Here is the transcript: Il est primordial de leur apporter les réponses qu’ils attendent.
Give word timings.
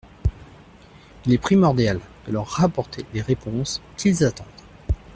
Il 1.27 1.31
est 1.33 1.37
primordial 1.37 1.99
de 2.25 2.31
leur 2.31 2.59
apporter 2.59 3.05
les 3.13 3.21
réponses 3.21 3.83
qu’ils 3.97 4.25
attendent. 4.25 4.47